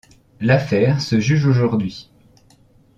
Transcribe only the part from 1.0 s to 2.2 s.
juge aujourd’hui.